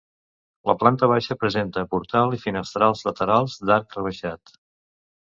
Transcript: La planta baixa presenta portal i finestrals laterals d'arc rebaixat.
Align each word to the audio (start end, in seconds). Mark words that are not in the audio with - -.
La 0.69 0.73
planta 0.83 1.09
baixa 1.09 1.35
presenta 1.41 1.83
portal 1.91 2.33
i 2.37 2.39
finestrals 2.45 3.03
laterals 3.09 3.59
d'arc 3.71 3.99
rebaixat. 3.99 4.55